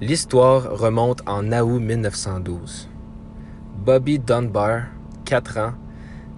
L'histoire 0.00 0.78
remonte 0.78 1.22
en 1.26 1.50
août 1.50 1.80
1912. 1.80 2.88
Bobby 3.84 4.20
Dunbar, 4.20 4.82
4 5.24 5.58
ans, 5.58 5.72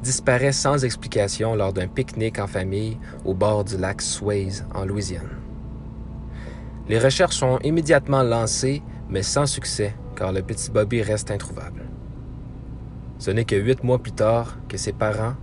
disparaît 0.02 0.52
sans 0.52 0.82
explication 0.82 1.54
lors 1.54 1.74
d'un 1.74 1.86
pique-nique 1.86 2.38
en 2.38 2.46
famille 2.46 2.98
au 3.26 3.34
bord 3.34 3.64
du 3.64 3.76
lac 3.76 4.00
Swayze, 4.00 4.64
en 4.74 4.86
Louisiane. 4.86 5.36
Les 6.88 6.98
recherches 6.98 7.36
sont 7.36 7.58
immédiatement 7.58 8.22
lancées, 8.22 8.82
mais 9.10 9.22
sans 9.22 9.44
succès, 9.44 9.94
car 10.16 10.32
le 10.32 10.40
petit 10.40 10.70
Bobby 10.70 11.02
reste 11.02 11.30
introuvable. 11.30 11.82
Ce 13.18 13.30
n'est 13.30 13.44
que 13.44 13.56
huit 13.56 13.84
mois 13.84 13.98
plus 13.98 14.12
tard 14.12 14.56
que 14.70 14.78
ses 14.78 14.94
parents, 14.94 15.34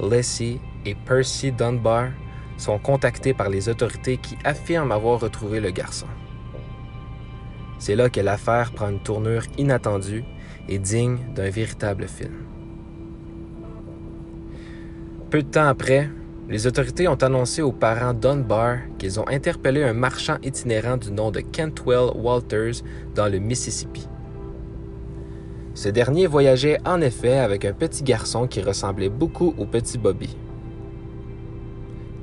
Leslie 0.00 0.58
et 0.86 0.94
Percy 0.94 1.52
Dunbar, 1.52 2.12
sont 2.56 2.78
contactés 2.78 3.34
par 3.34 3.50
les 3.50 3.68
autorités 3.68 4.16
qui 4.16 4.38
affirment 4.42 4.92
avoir 4.92 5.20
retrouvé 5.20 5.60
le 5.60 5.70
garçon. 5.70 6.06
C'est 7.78 7.96
là 7.96 8.08
que 8.08 8.20
l'affaire 8.20 8.72
prend 8.72 8.90
une 8.90 9.00
tournure 9.00 9.42
inattendue 9.56 10.24
et 10.68 10.78
digne 10.78 11.18
d'un 11.34 11.50
véritable 11.50 12.06
film. 12.08 12.34
Peu 15.30 15.42
de 15.42 15.48
temps 15.48 15.66
après, 15.66 16.08
les 16.48 16.66
autorités 16.66 17.06
ont 17.08 17.22
annoncé 17.22 17.60
aux 17.60 17.72
parents 17.72 18.14
Dunbar 18.14 18.78
qu'ils 18.98 19.20
ont 19.20 19.28
interpellé 19.28 19.82
un 19.82 19.92
marchand 19.92 20.38
itinérant 20.42 20.96
du 20.96 21.12
nom 21.12 21.30
de 21.30 21.40
Kentwell 21.40 22.10
Walters 22.14 22.82
dans 23.14 23.28
le 23.28 23.38
Mississippi. 23.38 24.08
Ce 25.74 25.90
dernier 25.90 26.26
voyageait 26.26 26.78
en 26.86 27.00
effet 27.02 27.38
avec 27.38 27.64
un 27.64 27.72
petit 27.72 28.02
garçon 28.02 28.46
qui 28.46 28.62
ressemblait 28.62 29.10
beaucoup 29.10 29.54
au 29.58 29.66
petit 29.66 29.98
Bobby. 29.98 30.36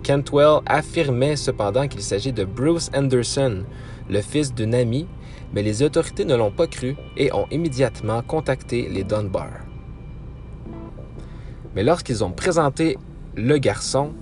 Kentwell 0.05 0.59
affirmait 0.65 1.35
cependant 1.35 1.87
qu'il 1.87 2.01
s'agit 2.01 2.31
de 2.31 2.45
Bruce 2.45 2.91
Anderson, 2.95 3.63
le 4.09 4.21
fils 4.21 4.53
d'une 4.53 4.75
amie 4.75 5.07
mais 5.53 5.63
les 5.63 5.81
autorités 5.83 6.25
ne 6.25 6.35
l'ont 6.35 6.51
pas 6.51 6.67
cru 6.67 6.95
et 7.15 7.31
ont 7.33 7.47
immédiatement 7.49 8.21
contacté 8.21 8.89
les 8.89 9.03
Dunbar. 9.03 9.51
Mais 11.73 11.83
lorsqu'ils 11.83 12.23
ont 12.23 12.31
présenté 12.31 12.97
le 13.35 13.57
garçon, 13.57 14.13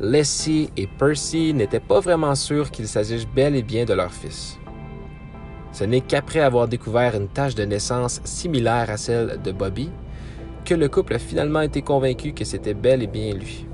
Leslie 0.00 0.70
et 0.76 0.86
Percy 0.86 1.52
n'étaient 1.52 1.80
pas 1.80 2.00
vraiment 2.00 2.34
sûrs 2.34 2.70
qu'il 2.70 2.88
s'agisse 2.88 3.26
bel 3.26 3.54
et 3.56 3.62
bien 3.62 3.84
de 3.84 3.92
leur 3.92 4.12
fils. 4.12 4.58
Ce 5.72 5.84
n'est 5.84 6.00
qu'après 6.00 6.40
avoir 6.40 6.68
découvert 6.68 7.16
une 7.16 7.28
tache 7.28 7.54
de 7.54 7.64
naissance 7.64 8.20
similaire 8.24 8.90
à 8.90 8.96
celle 8.96 9.40
de 9.42 9.52
Bobby 9.52 9.90
que 10.64 10.74
le 10.74 10.88
couple 10.88 11.14
a 11.14 11.18
finalement 11.18 11.60
été 11.60 11.82
convaincu 11.82 12.32
que 12.32 12.44
c'était 12.44 12.74
bel 12.74 13.02
et 13.02 13.06
bien 13.06 13.34
lui. 13.34 13.66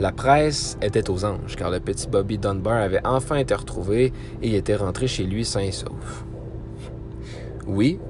La 0.00 0.10
presse 0.10 0.76
était 0.82 1.08
aux 1.08 1.24
anges 1.24 1.54
car 1.56 1.70
le 1.70 1.78
petit 1.78 2.08
Bobby 2.08 2.36
Dunbar 2.36 2.82
avait 2.82 3.04
enfin 3.04 3.36
été 3.36 3.54
retrouvé 3.54 4.12
et 4.42 4.56
était 4.56 4.74
rentré 4.74 5.06
chez 5.06 5.24
lui 5.24 5.44
sain 5.44 5.60
et 5.60 5.70
sauf. 5.72 6.24
Oui, 7.66 8.00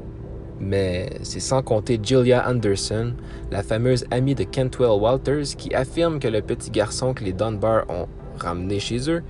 mais 0.58 1.10
c'est 1.22 1.40
sans 1.40 1.62
compter 1.62 2.00
Julia 2.02 2.48
Anderson, 2.48 3.12
la 3.50 3.62
fameuse 3.62 4.06
amie 4.10 4.34
de 4.34 4.44
Kentwell 4.44 4.98
Walters, 4.98 5.56
qui 5.58 5.74
affirme 5.74 6.18
que 6.20 6.28
le 6.28 6.40
petit 6.40 6.70
garçon 6.70 7.12
que 7.12 7.22
les 7.22 7.34
Dunbar 7.34 7.84
ont 7.90 8.08
ramené 8.38 8.80
chez 8.80 9.10
eux 9.10 9.22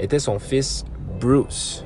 était 0.00 0.18
son 0.18 0.40
fils 0.40 0.84
Bruce. 1.20 1.84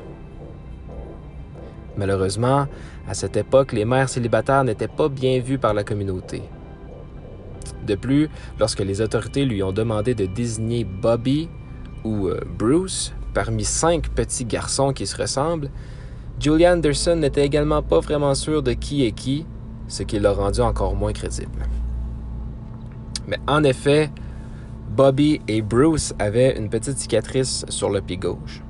Malheureusement, 1.96 2.66
à 3.08 3.14
cette 3.14 3.36
époque, 3.36 3.72
les 3.72 3.84
mères 3.84 4.08
célibataires 4.08 4.64
n'étaient 4.64 4.88
pas 4.88 5.08
bien 5.08 5.40
vues 5.40 5.58
par 5.58 5.74
la 5.74 5.84
communauté. 5.84 6.42
De 7.86 7.94
plus, 7.94 8.28
lorsque 8.58 8.80
les 8.80 9.00
autorités 9.00 9.44
lui 9.44 9.62
ont 9.62 9.72
demandé 9.72 10.14
de 10.14 10.26
désigner 10.26 10.84
Bobby 10.84 11.48
ou 12.04 12.28
euh, 12.28 12.40
Bruce 12.58 13.14
parmi 13.34 13.64
cinq 13.64 14.08
petits 14.10 14.44
garçons 14.44 14.92
qui 14.92 15.06
se 15.06 15.16
ressemblent, 15.16 15.70
Julia 16.38 16.72
Anderson 16.72 17.16
n'était 17.16 17.44
également 17.44 17.82
pas 17.82 18.00
vraiment 18.00 18.34
sûr 18.34 18.62
de 18.62 18.72
qui 18.72 19.04
est 19.04 19.12
qui, 19.12 19.46
ce 19.88 20.02
qui 20.02 20.18
l'a 20.18 20.32
rendu 20.32 20.60
encore 20.60 20.94
moins 20.94 21.12
crédible. 21.12 21.66
Mais 23.26 23.38
en 23.46 23.64
effet, 23.64 24.10
Bobby 24.90 25.40
et 25.48 25.62
Bruce 25.62 26.14
avaient 26.18 26.56
une 26.56 26.68
petite 26.68 26.98
cicatrice 26.98 27.64
sur 27.68 27.90
le 27.90 28.00
pied 28.00 28.16
gauche, 28.16 28.62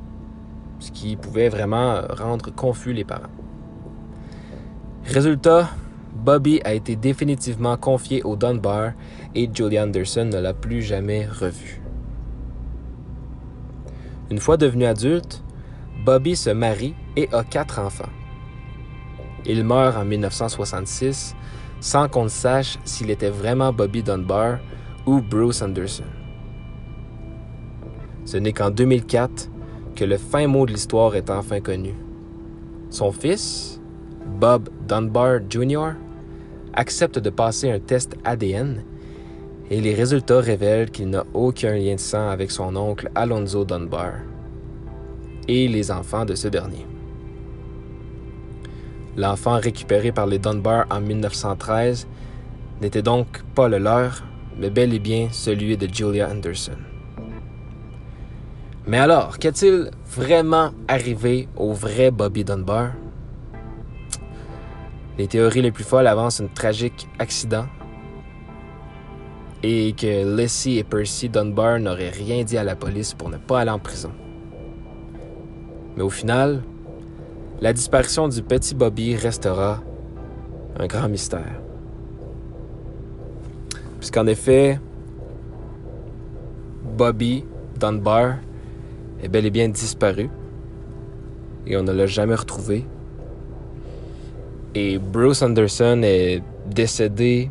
ce 0.78 0.90
qui 0.90 1.16
pouvait 1.16 1.48
vraiment 1.48 2.00
rendre 2.10 2.50
confus 2.54 2.92
les 2.92 3.04
parents. 3.04 3.30
Résultat, 5.04 5.68
Bobby 6.16 6.60
a 6.64 6.72
été 6.72 6.96
définitivement 6.96 7.76
confié 7.76 8.22
au 8.22 8.36
Dunbar 8.36 8.92
et 9.34 9.50
Julie 9.52 9.78
Anderson 9.78 10.24
ne 10.24 10.38
l'a 10.38 10.54
plus 10.54 10.82
jamais 10.82 11.26
revu. 11.26 11.82
Une 14.30 14.38
fois 14.38 14.56
devenu 14.56 14.86
adulte, 14.86 15.44
Bobby 16.04 16.34
se 16.34 16.50
marie 16.50 16.94
et 17.16 17.28
a 17.32 17.44
quatre 17.44 17.78
enfants. 17.78 18.08
Il 19.44 19.62
meurt 19.62 19.96
en 19.96 20.04
1966 20.04 21.36
sans 21.80 22.08
qu'on 22.08 22.28
sache 22.28 22.78
s'il 22.84 23.10
était 23.10 23.30
vraiment 23.30 23.72
Bobby 23.72 24.02
Dunbar 24.02 24.58
ou 25.04 25.20
Bruce 25.20 25.62
Anderson. 25.62 26.04
Ce 28.24 28.38
n'est 28.38 28.52
qu'en 28.52 28.70
2004 28.70 29.50
que 29.94 30.04
le 30.04 30.16
fin 30.16 30.46
mot 30.48 30.66
de 30.66 30.72
l'histoire 30.72 31.14
est 31.14 31.30
enfin 31.30 31.60
connu. 31.60 31.94
Son 32.90 33.12
fils, 33.12 33.80
Bob 34.40 34.70
Dunbar 34.88 35.40
Jr., 35.48 35.92
accepte 36.76 37.18
de 37.18 37.30
passer 37.30 37.70
un 37.70 37.80
test 37.80 38.16
ADN 38.24 38.84
et 39.70 39.80
les 39.80 39.94
résultats 39.94 40.40
révèlent 40.40 40.90
qu'il 40.90 41.10
n'a 41.10 41.24
aucun 41.34 41.74
lien 41.74 41.94
de 41.94 42.00
sang 42.00 42.28
avec 42.28 42.50
son 42.50 42.76
oncle 42.76 43.10
Alonzo 43.14 43.64
Dunbar 43.64 44.12
et 45.48 45.68
les 45.68 45.90
enfants 45.90 46.24
de 46.24 46.34
ce 46.34 46.48
dernier. 46.48 46.86
L'enfant 49.16 49.58
récupéré 49.58 50.12
par 50.12 50.26
les 50.26 50.38
Dunbar 50.38 50.86
en 50.90 51.00
1913 51.00 52.06
n'était 52.82 53.02
donc 53.02 53.42
pas 53.54 53.68
le 53.68 53.78
leur, 53.78 54.22
mais 54.58 54.70
bel 54.70 54.92
et 54.92 54.98
bien 54.98 55.28
celui 55.32 55.76
de 55.76 55.88
Julia 55.92 56.28
Anderson. 56.30 56.76
Mais 58.86 58.98
alors, 58.98 59.38
qu'est-il 59.38 59.90
vraiment 60.06 60.70
arrivé 60.86 61.48
au 61.56 61.72
vrai 61.72 62.10
Bobby 62.10 62.44
Dunbar? 62.44 62.92
Les 65.18 65.26
théories 65.28 65.62
les 65.62 65.72
plus 65.72 65.84
folles 65.84 66.06
avancent 66.06 66.40
un 66.40 66.46
tragique 66.46 67.08
accident 67.18 67.66
et 69.62 69.94
que 69.94 70.36
Leslie 70.36 70.78
et 70.78 70.84
Percy 70.84 71.30
Dunbar 71.30 71.78
n'auraient 71.78 72.10
rien 72.10 72.44
dit 72.44 72.58
à 72.58 72.64
la 72.64 72.76
police 72.76 73.14
pour 73.14 73.30
ne 73.30 73.38
pas 73.38 73.60
aller 73.60 73.70
en 73.70 73.78
prison. 73.78 74.12
Mais 75.96 76.02
au 76.02 76.10
final, 76.10 76.62
la 77.62 77.72
disparition 77.72 78.28
du 78.28 78.42
petit 78.42 78.74
Bobby 78.74 79.16
restera 79.16 79.82
un 80.78 80.86
grand 80.86 81.08
mystère. 81.08 81.60
Puisqu'en 83.98 84.26
effet, 84.26 84.78
Bobby 86.84 87.44
Dunbar 87.80 88.36
est 89.22 89.28
bel 89.28 89.46
et 89.46 89.50
bien 89.50 89.70
disparu 89.70 90.28
et 91.66 91.76
on 91.78 91.82
ne 91.82 91.92
l'a 91.92 92.06
jamais 92.06 92.34
retrouvé 92.34 92.84
et 94.74 94.98
Bruce 94.98 95.42
Anderson 95.42 96.02
est 96.02 96.42
décédé 96.66 97.50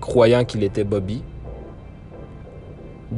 croyant 0.00 0.44
qu'il 0.44 0.64
était 0.64 0.84
Bobby. 0.84 1.22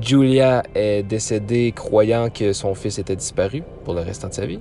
Julia 0.00 0.62
est 0.74 1.02
décédée 1.02 1.72
croyant 1.72 2.28
que 2.30 2.52
son 2.52 2.74
fils 2.74 2.98
était 2.98 3.16
disparu 3.16 3.62
pour 3.84 3.94
le 3.94 4.00
restant 4.00 4.28
de 4.28 4.34
sa 4.34 4.46
vie. 4.46 4.60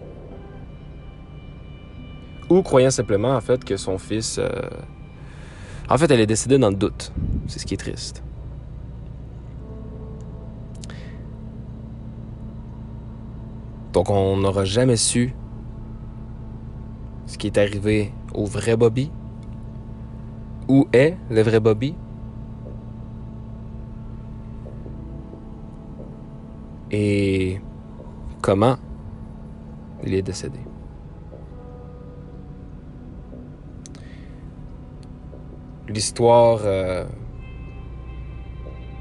Ou 2.50 2.62
croyant 2.62 2.92
simplement 2.92 3.36
en 3.36 3.42
fait 3.42 3.64
que 3.64 3.78
son 3.78 3.98
fils... 3.98 4.38
Euh, 4.40 4.50
en 5.90 5.98
fait, 5.98 6.10
elle 6.12 6.22
est 6.22 6.28
décédée 6.28 6.58
dans 6.58 6.70
le 6.70 6.76
doute. 6.76 7.12
C'est 7.48 7.60
ce 7.60 7.66
qui 7.66 7.74
est 7.74 7.78
triste. 7.78 8.24
Donc 13.92 14.10
on 14.10 14.38
n'aura 14.38 14.66
jamais 14.66 14.96
su 14.96 15.36
ce 17.34 17.38
qui 17.40 17.48
est 17.48 17.58
arrivé 17.58 18.12
au 18.36 18.46
vrai 18.46 18.78
Bobby? 18.78 19.10
Où 20.68 20.88
est 20.94 21.18
le 21.32 21.42
vrai 21.42 21.60
Bobby? 21.60 21.96
Et 26.92 27.60
comment 28.40 28.78
il 30.04 30.14
est 30.14 30.22
décédé? 30.22 30.60
L'histoire 35.90 36.60
euh, 36.66 37.04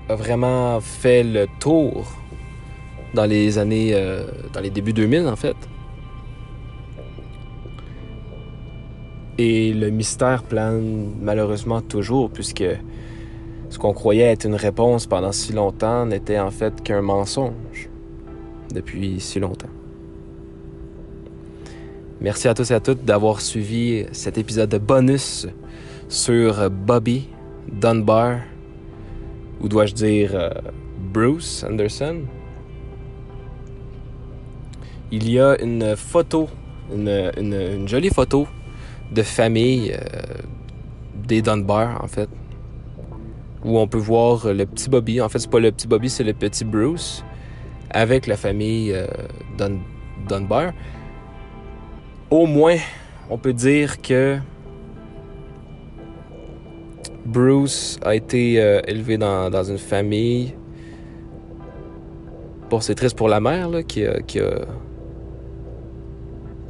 a 0.08 0.14
vraiment 0.14 0.80
fait 0.80 1.22
le 1.22 1.46
tour 1.60 2.10
dans 3.12 3.26
les 3.26 3.58
années, 3.58 3.90
euh, 3.92 4.24
dans 4.54 4.60
les 4.60 4.70
débuts 4.70 4.94
2000 4.94 5.28
en 5.28 5.36
fait. 5.36 5.56
Et 9.38 9.72
le 9.72 9.90
mystère 9.90 10.42
plane 10.42 11.14
malheureusement 11.20 11.80
toujours, 11.80 12.30
puisque 12.30 12.64
ce 13.70 13.78
qu'on 13.78 13.94
croyait 13.94 14.24
être 14.24 14.44
une 14.44 14.54
réponse 14.54 15.06
pendant 15.06 15.32
si 15.32 15.52
longtemps 15.52 16.06
n'était 16.06 16.38
en 16.38 16.50
fait 16.50 16.82
qu'un 16.82 17.00
mensonge 17.00 17.88
depuis 18.74 19.20
si 19.20 19.40
longtemps. 19.40 19.70
Merci 22.20 22.46
à 22.46 22.54
tous 22.54 22.70
et 22.70 22.74
à 22.74 22.80
toutes 22.80 23.04
d'avoir 23.04 23.40
suivi 23.40 24.06
cet 24.12 24.38
épisode 24.38 24.70
de 24.70 24.78
bonus 24.78 25.48
sur 26.08 26.70
Bobby 26.70 27.28
Dunbar, 27.72 28.40
ou 29.60 29.68
dois-je 29.68 29.94
dire 29.94 30.30
euh, 30.34 30.50
Bruce 31.12 31.64
Anderson. 31.68 32.20
Il 35.10 35.30
y 35.30 35.40
a 35.40 35.60
une 35.60 35.96
photo, 35.96 36.48
une, 36.94 37.86
jolie 37.86 38.10
photo 38.10 38.46
de 39.12 39.22
famille 39.22 39.92
euh, 39.92 39.98
des 41.26 41.42
Dunbar, 41.42 42.02
en 42.02 42.08
fait, 42.08 42.28
où 43.64 43.78
on 43.78 43.86
peut 43.86 43.98
voir 43.98 44.52
le 44.52 44.64
petit 44.66 44.88
Bobby. 44.88 45.20
En 45.20 45.28
fait, 45.28 45.38
c'est 45.38 45.50
pas 45.50 45.60
le 45.60 45.70
petit 45.70 45.86
Bobby, 45.86 46.08
c'est 46.08 46.24
le 46.24 46.32
petit 46.32 46.64
Bruce 46.64 47.24
avec 47.90 48.26
la 48.26 48.36
famille 48.36 48.92
euh, 48.92 49.06
Dunbar. 50.28 50.72
Au 52.30 52.46
moins, 52.46 52.78
on 53.28 53.36
peut 53.36 53.52
dire 53.52 54.00
que 54.00 54.38
Bruce 57.26 58.00
a 58.02 58.14
été 58.14 58.60
euh, 58.60 58.80
élevé 58.86 59.18
dans, 59.18 59.62
une 59.62 59.78
famille. 59.78 60.54
Bon, 62.70 62.80
c'est 62.80 62.94
triste 62.94 63.16
pour 63.16 63.28
la 63.28 63.38
mère 63.38 63.68
là, 63.68 63.82
qui, 63.82 64.04
qui, 64.26 64.40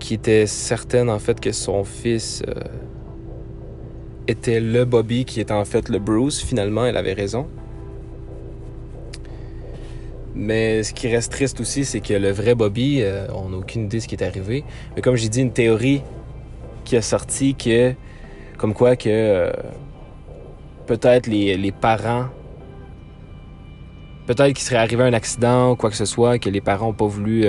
qui 0.02 0.14
était 0.14 0.46
certaine 0.48 1.08
en 1.08 1.20
fait 1.20 1.40
que 1.40 1.52
son 1.52 1.84
fils 1.84 2.42
euh, 2.48 2.54
était 4.26 4.58
le 4.58 4.84
Bobby 4.84 5.24
qui 5.24 5.40
était 5.40 5.54
en 5.54 5.64
fait 5.64 5.88
le 5.88 6.00
Bruce. 6.00 6.42
Finalement, 6.42 6.84
elle 6.84 6.96
avait 6.96 7.12
raison. 7.12 7.46
Mais 10.34 10.82
ce 10.82 10.92
qui 10.92 11.06
reste 11.08 11.30
triste 11.30 11.60
aussi, 11.60 11.84
c'est 11.84 12.00
que 12.00 12.14
le 12.14 12.32
vrai 12.32 12.56
Bobby, 12.56 12.98
euh, 13.00 13.28
on 13.32 13.50
n'a 13.50 13.58
aucune 13.58 13.84
idée 13.84 13.98
de 13.98 14.02
ce 14.02 14.08
qui 14.08 14.16
est 14.16 14.24
arrivé. 14.24 14.64
Mais 14.96 15.02
comme 15.02 15.14
j'ai 15.14 15.28
dit, 15.28 15.40
une 15.40 15.52
théorie 15.52 16.02
qui 16.84 16.96
a 16.96 17.02
sorti 17.02 17.54
que, 17.54 17.94
comme 18.58 18.74
quoi 18.74 18.96
que 18.96 19.08
euh, 19.08 19.52
peut-être 20.86 21.28
les, 21.28 21.72
parents, 21.72 22.26
peut-être 24.26 24.52
qu'il 24.54 24.64
serait 24.64 24.78
arrivé 24.78 25.04
un 25.04 25.12
accident 25.12 25.72
ou 25.72 25.76
quoi 25.76 25.90
que 25.90 25.96
ce 25.96 26.06
soit, 26.06 26.40
que 26.40 26.50
les 26.50 26.60
parents 26.60 26.86
n'ont 26.86 26.92
pas 26.92 27.06
voulu 27.06 27.46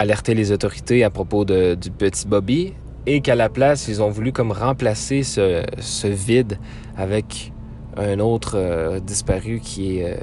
alerter 0.00 0.34
les 0.34 0.50
autorités 0.50 1.04
à 1.04 1.10
propos 1.10 1.44
du 1.44 1.90
petit 1.96 2.26
Bobby 2.26 2.72
et 3.06 3.20
qu'à 3.20 3.36
la 3.36 3.48
place, 3.48 3.86
ils 3.86 4.02
ont 4.02 4.10
voulu 4.10 4.32
comme 4.32 4.50
remplacer 4.50 5.22
ce, 5.22 5.62
ce 5.78 6.08
vide 6.08 6.58
avec 6.96 7.52
un 7.96 8.18
autre 8.18 8.98
disparu 9.06 9.60
qui 9.62 9.98
est 9.98 10.18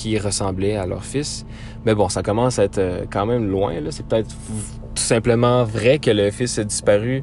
qui 0.00 0.18
ressemblaient 0.18 0.76
à 0.76 0.86
leur 0.86 1.04
fils. 1.04 1.44
Mais 1.84 1.94
bon, 1.94 2.08
ça 2.08 2.22
commence 2.22 2.58
à 2.58 2.64
être 2.64 2.78
euh, 2.78 3.04
quand 3.10 3.26
même 3.26 3.50
loin. 3.50 3.74
C'est 3.90 4.06
peut-être 4.06 4.28
tout 4.28 5.02
simplement 5.02 5.64
vrai 5.64 5.98
que 5.98 6.10
le 6.10 6.30
fils 6.30 6.58
a 6.58 6.64
disparu 6.64 7.22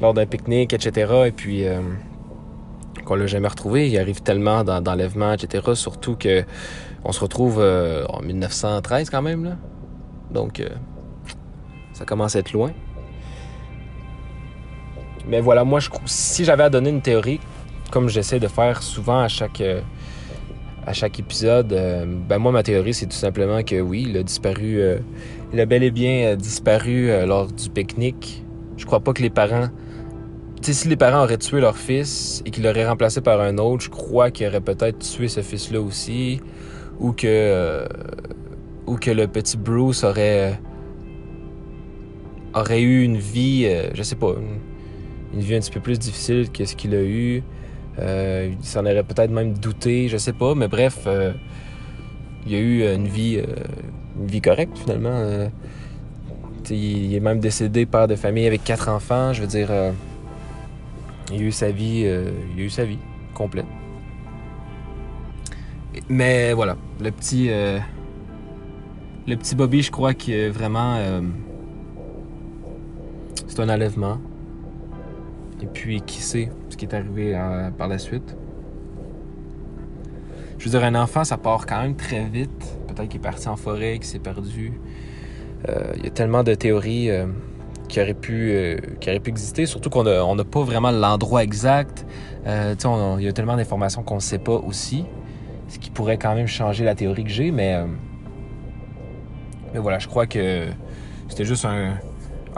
lors 0.00 0.14
d'un 0.14 0.26
pique-nique, 0.26 0.72
etc. 0.72 1.12
Et 1.26 1.32
puis 1.32 1.66
euh, 1.66 1.80
qu'on 3.04 3.16
l'a 3.16 3.26
jamais 3.26 3.48
retrouvé. 3.48 3.88
Il 3.88 3.98
arrive 3.98 4.22
tellement 4.22 4.62
d'enlèvements, 4.64 5.32
etc. 5.32 5.72
Surtout 5.74 6.14
que 6.16 6.44
on 7.04 7.12
se 7.12 7.20
retrouve 7.20 7.58
euh, 7.60 8.04
en 8.08 8.22
1913 8.22 9.10
quand 9.10 9.22
même. 9.22 9.44
Là. 9.44 9.56
Donc, 10.34 10.62
ça 11.92 12.04
commence 12.04 12.36
à 12.36 12.40
être 12.40 12.52
loin. 12.52 12.72
Mais 15.26 15.40
voilà, 15.40 15.64
moi, 15.64 15.80
je, 15.80 15.88
si 16.04 16.44
j'avais 16.44 16.64
à 16.64 16.70
donner 16.70 16.90
une 16.90 17.00
théorie, 17.00 17.40
comme 17.90 18.08
j'essaie 18.08 18.40
de 18.40 18.48
faire 18.48 18.82
souvent 18.82 19.20
à 19.20 19.28
chaque 19.28 19.62
à 20.86 20.92
chaque 20.92 21.18
épisode, 21.18 21.72
euh, 21.72 22.04
ben 22.06 22.38
moi, 22.38 22.52
ma 22.52 22.62
théorie, 22.62 22.94
c'est 22.94 23.06
tout 23.06 23.16
simplement 23.16 23.62
que 23.62 23.80
oui, 23.80 24.06
il 24.08 24.16
a 24.16 24.22
disparu, 24.22 24.80
euh, 24.80 24.98
il 25.52 25.60
a 25.60 25.66
bel 25.66 25.82
et 25.82 25.90
bien 25.90 26.26
euh, 26.26 26.36
disparu 26.36 27.08
lors 27.26 27.46
du 27.46 27.70
pique-nique. 27.70 28.44
Je 28.76 28.84
crois 28.84 29.00
pas 29.00 29.12
que 29.12 29.22
les 29.22 29.30
parents. 29.30 29.68
Tu 30.60 30.72
sais, 30.72 30.82
si 30.82 30.88
les 30.88 30.96
parents 30.96 31.22
auraient 31.22 31.38
tué 31.38 31.60
leur 31.60 31.76
fils 31.76 32.42
et 32.44 32.50
qu'ils 32.50 32.64
l'auraient 32.64 32.86
remplacé 32.86 33.20
par 33.20 33.40
un 33.40 33.58
autre, 33.58 33.84
je 33.84 33.90
crois 33.90 34.30
qu'ils 34.30 34.46
auraient 34.46 34.60
peut-être 34.60 34.98
tué 34.98 35.28
ce 35.28 35.40
fils-là 35.42 35.80
aussi. 35.80 36.40
Ou 37.00 37.12
que. 37.12 37.86
Ou 38.86 38.96
que 38.96 39.10
le 39.10 39.26
petit 39.28 39.56
Bruce 39.56 40.04
aurait. 40.04 40.60
aurait 42.54 42.82
eu 42.82 43.02
une 43.02 43.18
vie, 43.18 43.68
je 43.94 44.02
sais 44.02 44.16
pas, 44.16 44.34
une, 45.32 45.40
vie 45.40 45.56
un 45.56 45.60
petit 45.60 45.70
peu 45.70 45.80
plus 45.80 45.98
difficile 45.98 46.50
que 46.50 46.64
ce 46.64 46.76
qu'il 46.76 46.94
a 46.94 47.02
eu. 47.02 47.42
Euh, 47.98 48.52
il 48.58 48.64
s'en 48.64 48.80
aurait 48.80 49.04
peut-être 49.04 49.30
même 49.30 49.52
douté, 49.52 50.08
je 50.08 50.16
sais 50.16 50.32
pas, 50.32 50.54
mais 50.54 50.68
bref, 50.68 51.04
euh, 51.06 51.32
il 52.46 52.54
a 52.54 52.58
eu 52.58 52.94
une 52.94 53.06
vie, 53.06 53.38
euh, 53.38 53.54
une 54.20 54.26
vie 54.26 54.40
correcte 54.40 54.76
finalement. 54.78 55.48
il 56.70 57.14
est 57.14 57.20
même 57.20 57.40
décédé 57.40 57.86
père 57.86 58.08
de 58.08 58.16
famille 58.16 58.46
avec 58.46 58.64
quatre 58.64 58.88
enfants. 58.88 59.32
Je 59.32 59.42
veux 59.42 59.46
dire, 59.46 59.70
il 61.32 61.40
a 61.40 61.44
eu 61.44 61.52
sa 61.52 61.70
vie, 61.70 62.00
il 62.00 62.60
a 62.60 62.64
eu 62.64 62.70
sa 62.70 62.84
vie 62.84 62.98
complète. 63.32 63.66
Mais 66.08 66.52
voilà, 66.52 66.76
le 67.00 67.10
petit, 67.12 67.50
le 69.26 69.36
petit 69.36 69.54
Bobby, 69.54 69.82
je 69.82 69.90
crois 69.90 70.14
que 70.14 70.50
vraiment, 70.50 70.98
c'est 73.46 73.60
un 73.60 73.68
enlèvement. 73.68 74.18
Et 75.62 75.66
puis, 75.66 76.02
qui 76.02 76.20
sait 76.20 76.50
ce 76.68 76.76
qui 76.76 76.84
est 76.84 76.94
arrivé 76.94 77.32
euh, 77.34 77.70
par 77.70 77.88
la 77.88 77.98
suite. 77.98 78.36
Je 80.58 80.64
veux 80.64 80.70
dire, 80.70 80.84
un 80.84 80.94
enfant, 80.94 81.24
ça 81.24 81.36
part 81.36 81.66
quand 81.66 81.80
même 81.80 81.94
très 81.94 82.24
vite. 82.24 82.50
Peut-être 82.88 83.08
qu'il 83.08 83.20
est 83.20 83.22
parti 83.22 83.48
en 83.48 83.56
forêt, 83.56 83.94
qu'il 83.94 84.06
s'est 84.06 84.18
perdu. 84.18 84.72
Euh, 85.68 85.92
il 85.96 86.04
y 86.04 86.06
a 86.06 86.10
tellement 86.10 86.42
de 86.42 86.54
théories 86.54 87.10
euh, 87.10 87.26
qui, 87.88 88.00
auraient 88.00 88.14
pu, 88.14 88.76
qui 89.00 89.08
auraient 89.08 89.20
pu 89.20 89.30
exister, 89.30 89.66
surtout 89.66 89.88
qu'on 89.88 90.04
n'a 90.34 90.44
pas 90.44 90.62
vraiment 90.62 90.90
l'endroit 90.90 91.42
exact. 91.42 92.04
il 92.44 93.22
y 93.22 93.28
a 93.28 93.32
tellement 93.32 93.56
d'informations 93.56 94.02
qu'on 94.02 94.16
ne 94.16 94.20
sait 94.20 94.38
pas 94.38 94.52
aussi, 94.52 95.04
ce 95.68 95.78
qui 95.78 95.90
pourrait 95.90 96.18
quand 96.18 96.34
même 96.34 96.46
changer 96.46 96.84
la 96.84 96.94
théorie 96.94 97.24
que 97.24 97.30
j'ai, 97.30 97.50
mais, 97.50 97.82
mais 99.74 99.80
voilà, 99.80 99.98
je 99.98 100.06
crois 100.06 100.26
que 100.26 100.68
c'était 101.28 101.44
juste 101.44 101.66
un, 101.66 101.96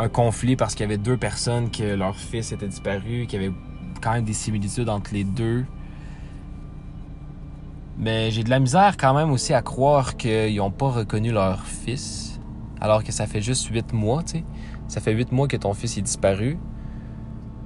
conflit 0.09 0.55
parce 0.55 0.75
qu'il 0.75 0.83
y 0.83 0.85
avait 0.85 0.99
deux 0.99 1.17
personnes 1.17 1.71
que 1.71 1.95
leur 1.95 2.15
fils 2.15 2.53
était 2.53 2.69
disparu, 2.69 3.27
qu'il 3.27 3.41
y 3.41 3.47
avait 3.47 3.55
quand 4.03 4.13
même 4.13 4.25
des 4.25 4.35
similitudes 4.35 4.91
entre 4.91 5.15
les 5.15 5.25
deux. 5.25 5.65
Mais 7.97 8.31
j'ai 8.31 8.45
de 8.45 8.51
la 8.51 8.59
misère 8.59 8.99
quand 8.99 9.15
même 9.15 9.31
aussi 9.31 9.55
à 9.55 9.63
croire 9.63 10.19
qu'ils 10.19 10.57
n'ont 10.57 10.71
pas 10.71 10.91
reconnu 10.91 11.33
leur 11.33 11.65
fils, 11.65 12.39
alors 12.83 13.03
que 13.03 13.11
ça 13.11 13.27
fait 13.27 13.41
juste 13.41 13.67
huit 13.69 13.95
mois, 13.95 14.23
tu 14.23 14.33
sais. 14.33 14.45
Ça 14.87 15.01
fait 15.01 15.13
huit 15.13 15.33
mois 15.33 15.49
que 15.49 15.57
ton 15.57 15.73
fils 15.73 15.97
est 15.97 16.03
disparu. 16.03 16.59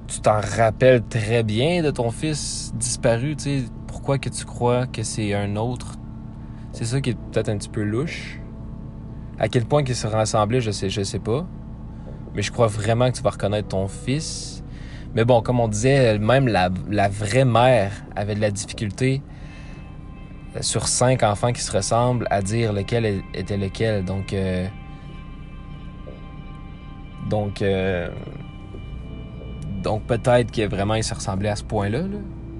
Tu 0.07 0.21
t'en 0.21 0.39
rappelles 0.39 1.03
très 1.03 1.43
bien 1.43 1.83
de 1.83 1.91
ton 1.91 2.09
fils 2.11 2.73
disparu, 2.75 3.35
tu 3.35 3.43
sais. 3.43 3.63
Pourquoi 3.87 4.17
que 4.17 4.29
tu 4.29 4.45
crois 4.45 4.87
que 4.87 5.03
c'est 5.03 5.33
un 5.33 5.57
autre? 5.57 5.97
C'est 6.71 6.85
ça 6.85 7.01
qui 7.01 7.09
est 7.09 7.17
peut-être 7.31 7.49
un 7.49 7.57
petit 7.57 7.69
peu 7.69 7.83
louche. 7.83 8.40
À 9.41 9.49
quel 9.49 9.65
point 9.65 9.83
qu'ils 9.83 9.95
se 9.95 10.07
ressemblaient, 10.07 10.61
je 10.61 10.71
sais, 10.71 10.89
je 10.89 11.01
sais 11.01 11.19
pas 11.19 11.45
mais 12.33 12.41
je 12.41 12.51
crois 12.51 12.67
vraiment 12.67 13.09
que 13.11 13.17
tu 13.17 13.23
vas 13.23 13.31
reconnaître 13.31 13.69
ton 13.69 13.87
fils. 13.87 14.63
Mais 15.13 15.25
bon, 15.25 15.41
comme 15.41 15.59
on 15.59 15.67
disait, 15.67 16.17
même 16.19 16.47
la, 16.47 16.69
vraie 17.09 17.45
mère 17.45 17.91
avait 18.15 18.35
de 18.35 18.41
la 18.41 18.51
difficulté 18.51 19.21
euh, 20.55 20.61
sur 20.61 20.87
cinq 20.87 21.23
enfants 21.23 21.51
qui 21.51 21.61
se 21.61 21.71
ressemblent 21.71 22.27
à 22.29 22.41
dire 22.41 22.71
lequel 22.71 23.21
était 23.33 23.57
lequel. 23.57 24.05
Donc, 24.05 24.31
euh, 24.31 24.67
donc, 27.29 27.61
euh, 27.61 28.09
donc 29.83 30.03
peut-être 30.03 30.51
que 30.51 30.65
vraiment 30.65 30.95
ils 30.95 31.03
se 31.03 31.13
ressemblaient 31.13 31.49
à 31.49 31.57
ce 31.57 31.63
point-là. 31.63 32.03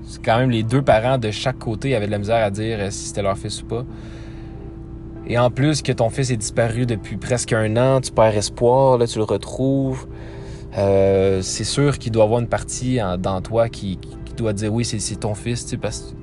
C'est 0.04 0.24
quand 0.24 0.40
même 0.40 0.50
les 0.50 0.64
deux 0.64 0.82
parents 0.82 1.18
de 1.18 1.32
chaque 1.32 1.60
côté 1.60 1.96
avaient 1.96 2.08
de 2.08 2.12
la 2.12 2.18
misère 2.18 2.44
à 2.44 2.50
dire 2.50 2.92
si 2.92 3.08
c'était 3.08 3.22
leur 3.22 3.38
fils 3.38 3.62
ou 3.62 3.68
pas. 3.68 3.86
Et 5.32 5.40
en 5.40 5.50
plus 5.50 5.82
que 5.82 5.94
ton 5.94 6.10
fils 6.10 6.30
est 6.30 6.36
disparu 6.36 6.86
depuis 6.86 7.16
presque 7.16 7.54
un 7.54 7.78
an, 7.78 8.02
tu 8.02 8.12
perds 8.12 8.36
espoir, 8.36 8.98
là 8.98 9.08
tu 9.08 9.18
le 9.18 9.24
retrouves. 9.24 10.06
Euh, 10.78 11.42
c'est 11.42 11.64
sûr 11.64 12.00
qu'il 12.00 12.12
doit 12.12 12.26
avoir 12.26 12.42
une 12.42 12.50
partie 12.50 13.00
dans 13.18 13.40
toi 13.40 13.70
qui, 13.70 13.98
doit 14.36 14.52
dire 14.52 14.74
oui, 14.74 14.84
c'est 14.84 15.20
ton 15.22 15.34
fils, 15.34 15.64
tu 15.64 15.70
sais, 15.70 15.78
parce 15.78 16.02
que 16.02 16.16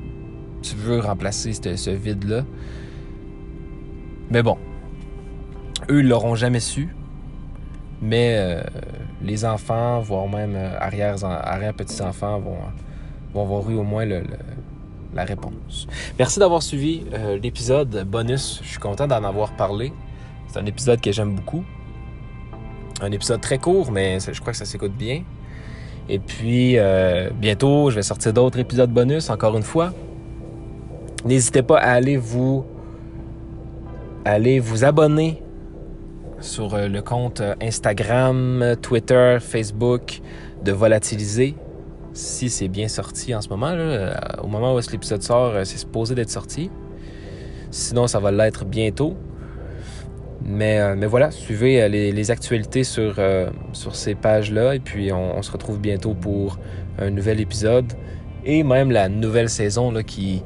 tu 0.61 0.77
veux 0.77 1.01
remplacer 1.01 1.55
ce, 1.55 1.89
vide-là. 1.89 2.45
Mais 4.31 4.43
bon, 4.43 4.59
eux, 5.89 6.01
ils 6.01 6.09
l'auront 6.09 6.35
jamais 6.35 6.61
su. 6.61 6.95
Mais 8.03 8.35
euh, 8.37 8.61
les 9.23 9.47
enfants, 9.47 10.01
voire 10.01 10.29
même 10.29 10.55
euh, 10.55 10.79
arrière-petits-enfants, 10.79 12.41
vont, 12.41 12.59
vont 13.33 13.43
avoir 13.43 13.71
eu 13.71 13.75
au 13.77 13.85
moins 13.85 14.05
le 14.05 14.23
la 15.15 15.25
réponse. 15.25 15.87
Merci 16.19 16.39
d'avoir 16.39 16.63
suivi 16.63 17.03
euh, 17.13 17.39
l'épisode 17.39 18.05
bonus. 18.07 18.61
Je 18.63 18.69
suis 18.69 18.79
content 18.79 19.07
d'en 19.07 19.25
avoir 19.25 19.53
parlé. 19.53 19.93
C'est 20.49 20.59
un 20.59 20.67
épisode 20.67 21.01
que 21.01 21.13
j'aime 21.13 21.35
beaucoup. 21.35 21.65
Un 23.01 23.13
épisode 23.13 23.41
très 23.41 23.59
court, 23.59 23.93
mais 23.93 24.19
je 24.21 24.41
crois 24.41 24.53
que 24.53 24.59
ça 24.59 24.65
s'écoute 24.65 24.93
bien. 24.93 25.23
Et 26.09 26.19
puis, 26.19 26.79
euh, 26.79 27.31
bientôt, 27.31 27.91
je 27.91 27.97
vais 27.97 28.03
sortir 28.03 28.33
d'autres 28.33 28.59
épisodes 28.59 28.91
bonus, 28.91 29.31
encore 29.31 29.57
une 29.57 29.63
fois. 29.63 29.93
N'hésitez 31.25 31.63
pas 31.63 31.79
à 31.79 31.93
aller 31.93 32.17
vous, 32.17 32.65
aller 34.25 34.59
vous 34.59 34.85
abonner 34.85 35.43
sur 36.41 36.75
euh, 36.75 36.89
le 36.89 37.03
compte 37.03 37.43
Instagram, 37.61 38.77
Twitter, 38.81 39.39
Facebook 39.41 40.21
de 40.65 40.73
Volatiliser. 40.73 41.55
Si 42.19 42.51
c'est 42.51 42.67
bien 42.67 42.89
sorti 42.89 43.33
en 43.33 43.41
ce 43.41 43.49
moment, 43.49 43.71
là, 43.77 44.19
au 44.43 44.49
moment 44.49 44.75
où 44.75 44.81
l'épisode 44.91 45.23
sort, 45.23 45.53
c'est 45.63 45.79
supposé 45.79 46.17
d'être 46.17 46.31
sorti. 46.31 46.69
Sinon, 47.71 48.09
ça 48.09 48.19
va 48.19 48.33
l'être 48.33 48.65
bientôt. 48.65 49.17
Mais, 50.45 50.97
mais, 50.97 51.07
voilà, 51.07 51.31
suivez 51.31 51.89
les, 51.89 52.31
actualités 52.33 52.83
sur, 52.83 53.21
sur 53.73 53.95
ces 53.95 54.17
pages-là. 54.17 54.75
Et 54.75 54.81
puis, 54.81 55.13
on, 55.13 55.41
se 55.43 55.53
retrouve 55.53 55.79
bientôt 55.79 56.15
pour 56.15 56.59
un 56.99 57.11
nouvel 57.11 57.39
épisode. 57.39 57.93
Et 58.45 58.65
même 58.65 58.91
la 58.91 59.09
nouvelle 59.09 59.49
saison 59.49 59.93
là, 59.93 60.03
qui, 60.03 60.43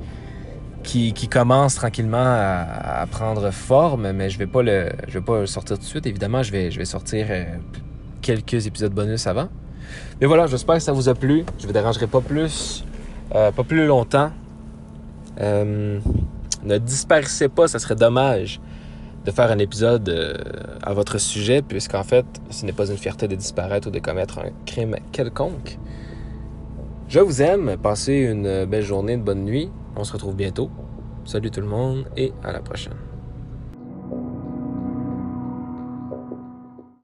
qui, 0.82 1.28
commence 1.28 1.76
tranquillement 1.76 2.18
à, 2.18 3.06
prendre 3.10 3.50
forme, 3.50 4.12
mais 4.12 4.28
je 4.28 4.38
vais 4.38 4.46
pas 4.46 4.62
le, 4.62 4.90
je 5.08 5.14
vais 5.14 5.24
pas 5.24 5.40
le 5.40 5.46
sortir 5.46 5.78
tout 5.78 5.84
de 5.84 5.88
suite. 5.88 6.06
Évidemment, 6.06 6.42
je 6.42 6.52
vais, 6.52 6.70
je 6.70 6.78
vais 6.78 6.84
sortir 6.84 7.28
euh, 7.30 7.44
quelques 8.20 8.66
épisodes 8.66 8.92
bonus 8.92 9.26
avant. 9.26 9.48
Mais 10.20 10.26
voilà, 10.26 10.46
j'espère 10.46 10.76
que 10.76 10.82
ça 10.82 10.92
vous 10.92 11.08
a 11.08 11.14
plu. 11.14 11.44
Je 11.58 11.66
vous 11.66 11.72
dérangerai 11.72 12.06
pas 12.06 12.20
plus, 12.20 12.84
euh, 13.34 13.50
pas 13.50 13.64
plus 13.64 13.86
longtemps. 13.86 14.30
Euh, 15.40 15.98
ne 16.62 16.78
disparaissez 16.78 17.48
pas, 17.48 17.68
ça 17.68 17.78
serait 17.78 17.96
dommage 17.96 18.60
de 19.24 19.30
faire 19.30 19.50
un 19.50 19.58
épisode 19.58 20.08
à 20.82 20.92
votre 20.94 21.18
sujet, 21.18 21.62
puisqu'en 21.62 22.02
fait, 22.02 22.26
ce 22.50 22.66
n'est 22.66 22.72
pas 22.72 22.90
une 22.90 22.96
fierté 22.96 23.28
de 23.28 23.36
disparaître 23.36 23.88
ou 23.88 23.90
de 23.90 24.00
commettre 24.00 24.40
un 24.40 24.50
crime 24.66 24.96
quelconque. 25.12 25.78
Je 27.08 27.20
vous 27.20 27.40
aime, 27.40 27.76
passez 27.80 28.14
une 28.14 28.64
belle 28.64 28.82
journée, 28.82 29.12
une 29.12 29.22
bonne 29.22 29.44
nuit. 29.44 29.70
On 29.96 30.02
se 30.02 30.12
retrouve 30.12 30.34
bientôt. 30.34 30.70
Salut 31.24 31.50
tout 31.50 31.60
le 31.60 31.68
monde 31.68 32.06
et 32.16 32.32
à 32.42 32.52
la 32.52 32.60
prochaine. 32.60 33.11